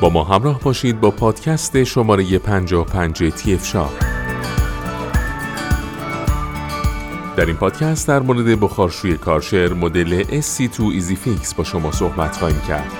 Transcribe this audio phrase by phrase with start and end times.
[0.00, 3.88] با ما همراه باشید با پادکست شماره 55 تیف شا
[7.36, 12.60] در این پادکست در مورد بخارشوی کارشر مدل SC2 Easy Fix با شما صحبت خواهیم
[12.68, 12.92] کرد.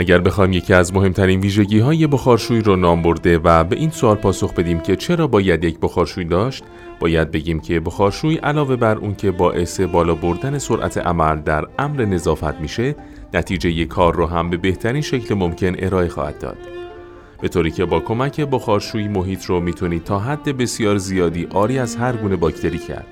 [0.00, 4.16] اگر بخوایم یکی از مهمترین ویژگی های بخارشوی رو نام برده و به این سوال
[4.16, 6.64] پاسخ بدیم که چرا باید یک بخارشوی داشت
[7.00, 12.04] باید بگیم که بخارشوی علاوه بر اون که باعث بالا بردن سرعت عمل در امر
[12.04, 12.96] نظافت میشه
[13.34, 16.58] نتیجه یک کار رو هم به بهترین شکل ممکن ارائه خواهد داد.
[17.40, 21.96] به طوری که با کمک بخارشویی محیط رو می‌تونید تا حد بسیار زیادی آری از
[21.96, 23.06] هر گونه باکتری کرد.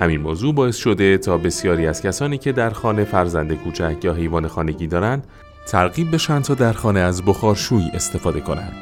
[0.00, 4.48] همین موضوع باعث شده تا بسیاری از کسانی که در خانه فرزند کوچک یا حیوان
[4.48, 5.26] خانگی دارند
[5.66, 8.76] ترغیب بشن تا در خانه از بخارشویی استفاده کنند.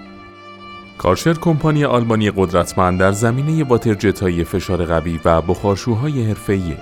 [0.99, 6.77] کارشر کمپانی آلمانی قدرتمند در زمینه واترجت های فشار قوی و بخارشوهای حرفه‌ایه.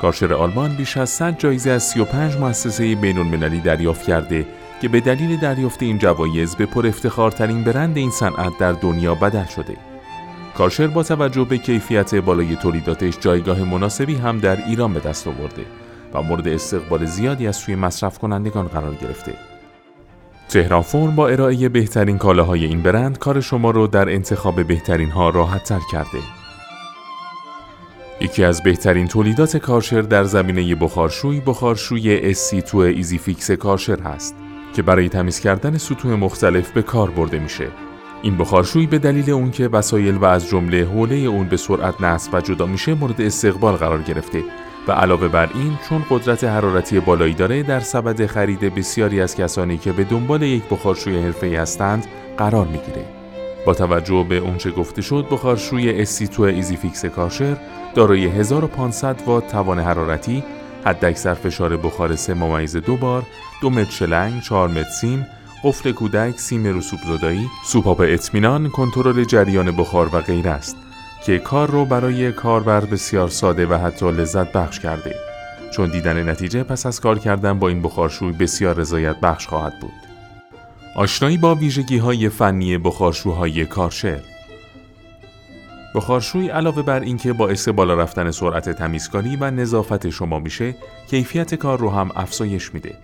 [0.00, 4.46] کارشر آلمان بیش از 100 جایزه از 35 مؤسسه بین المللی دریافت کرده
[4.82, 9.44] که به دلیل دریافت این جوایز به پر افتخارترین برند این صنعت در دنیا بدل
[9.44, 9.76] شده.
[10.58, 15.66] کارشر با توجه به کیفیت بالای تولیداتش جایگاه مناسبی هم در ایران به دست آورده
[16.16, 19.32] و مورد استقبال زیادی از سوی مصرف کنندگان قرار گرفته.
[20.48, 25.30] تهران فرم با ارائه بهترین کالاهای این برند کار شما رو در انتخاب بهترین ها
[25.30, 26.18] راحت تر کرده.
[28.20, 34.34] یکی از بهترین تولیدات کارشر در زمینه بخارشوی بخارشوی SC2 Easy Fix کارشر هست
[34.74, 37.68] که برای تمیز کردن سطوح مختلف به کار برده میشه.
[38.22, 42.34] این بخارشوی به دلیل اون که وسایل و از جمله حوله اون به سرعت نصب
[42.34, 44.42] و جدا میشه مورد استقبال قرار گرفته
[44.88, 49.78] و علاوه بر این چون قدرت حرارتی بالایی داره در سبد خرید بسیاری از کسانی
[49.78, 52.06] که به دنبال یک بخارشوی حرفه‌ای هستند
[52.38, 53.04] قرار می‌گیره.
[53.66, 57.56] با توجه به اونچه گفته شد بخارشوی SC2 Easy Fix Kärcher
[57.94, 60.44] دارای 1500 وات توان حرارتی،
[60.84, 63.22] حداکثر فشار بخار 3 ممیز دو بار،
[63.62, 65.26] دو متر شلنگ، 4 متر سیم،
[65.64, 70.76] قفل کودک، سیستم رسوب زدایی، سوپاپ اطمینان، کنترل جریان بخار و غیره است.
[71.26, 75.14] که کار رو برای کاربر بسیار ساده و حتی لذت بخش کرده.
[75.70, 79.92] چون دیدن نتیجه پس از کار کردن با این بخارشوی بسیار رضایت بخش خواهد بود.
[80.96, 84.20] آشنایی با ویژگی های فنی بخارشوهای کارشر
[85.94, 90.74] بخارشوی علاوه بر اینکه باعث بالا رفتن سرعت تمیزکاری و نظافت شما میشه
[91.10, 92.94] کیفیت کار رو هم افزایش میده.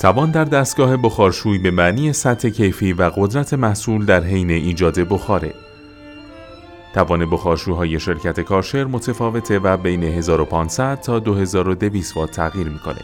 [0.00, 5.65] توان در دستگاه بخارشوی به معنی سطح کیفی و قدرت محصول در حین ایجاد بخاره.
[6.96, 13.00] توان بخارشوهای شرکت کارشر متفاوته و بین 1500 تا 2200 وات تغییر می‌کنه.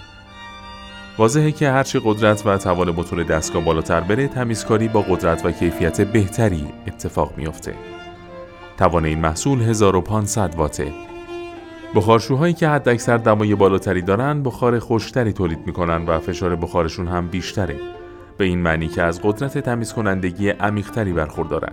[1.19, 6.01] واضحه که هرچی قدرت و توان موتور دستگاه بالاتر بره تمیزکاری با قدرت و کیفیت
[6.01, 7.75] بهتری اتفاق میافته.
[8.79, 10.93] توان این محصول 1500 واته.
[11.95, 17.77] بخارشوهایی که حداکثر دمای بالاتری دارن بخار خوشتری تولید می‌کنن و فشار بخارشون هم بیشتره.
[18.39, 21.73] به این معنی که از قدرت تمیز کنندگی عمیقتری برخوردارن.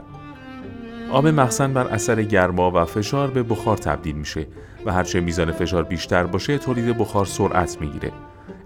[1.11, 4.47] آب مخزن بر اثر گرما و فشار به بخار تبدیل میشه
[4.85, 8.11] و هرچه میزان فشار بیشتر باشه تولید بخار سرعت می‌گیره.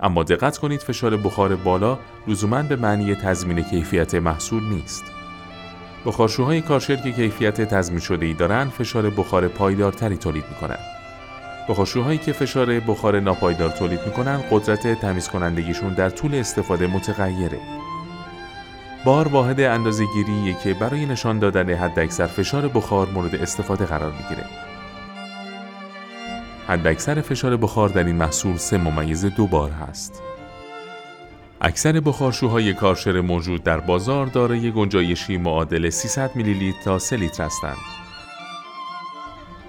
[0.02, 5.04] اما دقت کنید فشار بخار بالا لزوما به معنی تضمین کیفیت محصول نیست.
[6.06, 10.80] بخارشوهای کارشر که کیفیت تضمین شده ای دارن فشار بخار پایدارتری تولید می‌کنن.
[11.70, 17.60] بخارشوهایی که فشار بخار ناپایدار تولید می‌کنن قدرت تمیز کنندگیشون در طول استفاده متغیره.
[19.06, 24.46] بار واحد اندازه گیری که برای نشان دادن حداکثر فشار بخار مورد استفاده قرار می‌گیره.
[26.68, 30.22] حداکثر فشار بخار در این محصول سه ممیز دو بار هست.
[31.62, 37.44] اکثر بخارشوهای کارشر موجود در بازار دارای گنجایشی معادل 300 میلی لیتر تا 3 لیتر
[37.44, 37.78] هستند.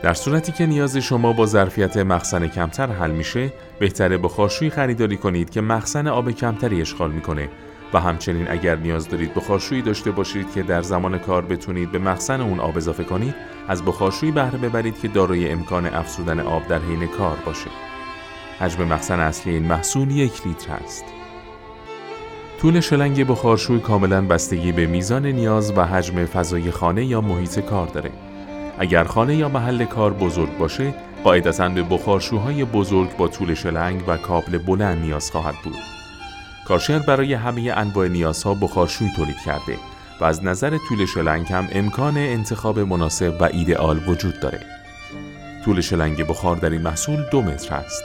[0.02, 5.50] در صورتی که نیاز شما با ظرفیت مخزن کمتر حل میشه، بهتره بخارشویی خریداری کنید
[5.50, 7.48] که مخزن آب کمتری اشغال می‌کنه
[7.94, 12.40] و همچنین اگر نیاز دارید بخارشویی داشته باشید که در زمان کار بتونید به مخزن
[12.40, 13.34] اون آب اضافه کنید
[13.68, 17.70] از بخارشویی بهره ببرید که دارای امکان افزودن آب در حین کار باشه.
[18.60, 21.04] حجم مخزن اصلی این محصول یک لیتر است.
[22.60, 27.86] طول شلنگ بخارشوی کاملا بستگی به میزان نیاز و حجم فضای خانه یا محیط کار
[27.86, 28.10] داره.
[28.78, 30.94] اگر خانه یا محل کار بزرگ باشه
[31.24, 36.03] قاعدتا به بخارشوهای بزرگ با طول شلنگ و کابل بلند نیاز خواهد بود.
[36.68, 39.78] کارشر برای همه انواع نیازها بخارشوی تولید کرده
[40.20, 44.60] و از نظر طول شلنگ هم امکان انتخاب مناسب و ایدئال وجود داره.
[45.64, 48.02] طول شلنگ بخار در این محصول دو متر است.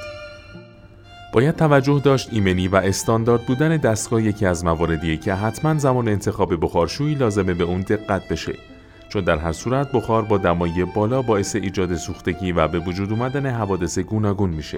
[1.34, 6.66] باید توجه داشت ایمنی و استاندارد بودن دستگاه یکی از مواردیه که حتما زمان انتخاب
[6.66, 8.54] بخارشویی لازمه به اون دقت بشه
[9.10, 13.46] چون در هر صورت بخار با دمایی بالا باعث ایجاد سوختگی و به وجود اومدن
[13.46, 14.78] حوادث گوناگون میشه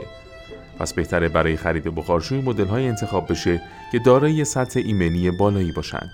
[0.81, 3.61] پس بهتره برای خرید بخارشوی مدل های انتخاب بشه
[3.91, 6.11] که دارای سطح ایمنی بالایی باشند.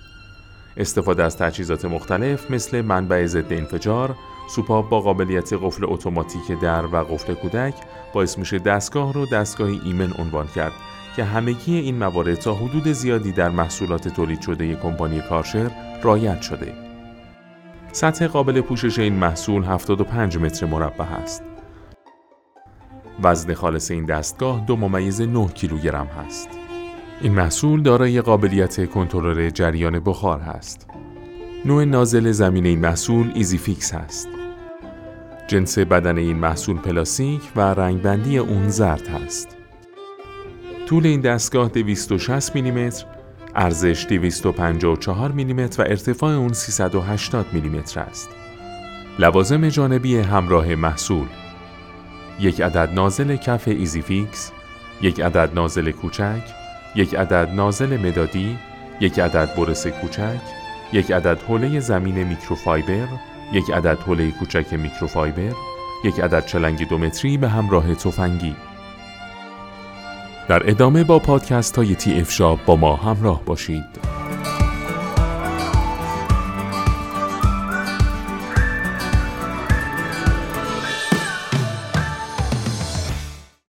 [0.78, 4.16] استفاده از تجهیزات مختلف مثل منبع ضد انفجار،
[4.50, 7.74] سوپاب با قابلیت قفل اتوماتیک در و قفل کودک
[8.14, 10.74] باعث میشه دستگاه رو دستگاه ایمن عنوان کرد
[11.16, 15.72] که همگی این موارد تا حدود زیادی در محصولات تولید شده کمپانی کارشر
[16.04, 16.74] رایت شده.
[17.92, 21.57] سطح قابل پوشش این محصول 75 متر مربع است.
[23.24, 26.50] وزن خالص این دستگاه دو ممیز 9 کیلوگرم هست.
[27.22, 30.88] این محصول دارای قابلیت کنترل جریان بخار هست.
[31.66, 34.28] نوع نازل زمین این محصول Easy Fix هست.
[35.48, 39.58] جنس بدنه این محصول پلاستیک و رنگبندی اون زرد هست.
[40.86, 43.06] طول این دستگاه 260 میلیمتر،
[43.56, 48.30] عرض 254 میلیمتر و ارتفاع اون 380 میلیمتر است.
[49.20, 51.28] لوازم جانبی همراه محصول
[52.40, 54.52] یک عدد نازل کف Easy Fix،
[55.02, 56.42] یک عدد نازل کوچک،
[56.96, 58.58] یک عدد نازل مدادی،
[59.00, 60.42] یک عدد برس کوچک،
[60.94, 63.08] یک عدد حوله زمین میکروفایبر،
[63.54, 65.54] یک عدد حوله کوچک میکروفایبر،
[66.06, 68.56] یک عدد شلنگ دو متری به همراه تفنگی.
[70.48, 73.84] در ادامه با پادکست های تی اف با ما همراه باشید.